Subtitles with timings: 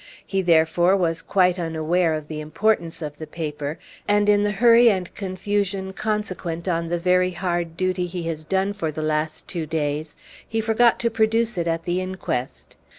[0.25, 3.77] He therefore was quite unaware of the importance of the paper;
[4.07, 8.73] and, in the hurry and confusion consequent on the very hard duty he has done
[8.73, 10.15] for the last two days,
[10.49, 12.75] he forgot to produce it at the inquest.